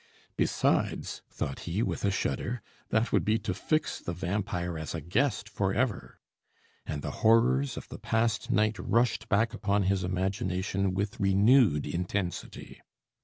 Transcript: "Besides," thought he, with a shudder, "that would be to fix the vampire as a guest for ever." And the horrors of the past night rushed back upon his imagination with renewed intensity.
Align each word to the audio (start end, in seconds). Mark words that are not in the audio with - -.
"Besides," 0.35 1.21
thought 1.29 1.59
he, 1.69 1.83
with 1.83 2.03
a 2.03 2.09
shudder, 2.09 2.63
"that 2.89 3.11
would 3.11 3.23
be 3.23 3.37
to 3.37 3.53
fix 3.53 3.99
the 3.99 4.13
vampire 4.13 4.75
as 4.79 4.95
a 4.95 4.99
guest 4.99 5.47
for 5.47 5.75
ever." 5.75 6.19
And 6.87 7.03
the 7.03 7.11
horrors 7.21 7.77
of 7.77 7.87
the 7.89 7.99
past 7.99 8.49
night 8.49 8.79
rushed 8.79 9.29
back 9.29 9.53
upon 9.53 9.83
his 9.83 10.03
imagination 10.03 10.95
with 10.95 11.19
renewed 11.19 11.85
intensity. 11.85 12.81